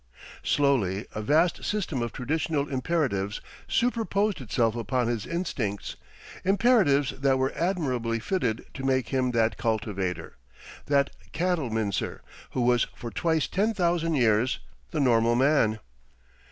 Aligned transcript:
Slowly 0.41 1.05
a 1.13 1.21
vast 1.21 1.63
system 1.63 2.01
of 2.01 2.11
traditional 2.11 2.67
imperatives 2.67 3.39
superposed 3.67 4.41
itself 4.41 4.75
upon 4.75 5.07
his 5.07 5.27
instincts, 5.27 5.95
imperatives 6.43 7.11
that 7.11 7.37
were 7.37 7.53
admirably 7.55 8.17
fitted 8.17 8.65
to 8.73 8.83
make 8.83 9.09
him 9.09 9.29
that 9.29 9.57
cultivator, 9.57 10.37
that 10.87 11.11
cattle 11.33 11.69
mincer, 11.69 12.23
who 12.53 12.61
was 12.61 12.85
for 12.95 13.11
twice 13.11 13.47
ten 13.47 13.75
thousand 13.75 14.15
years 14.15 14.57
the 14.89 14.99
normal 14.99 15.35
man. 15.35 15.77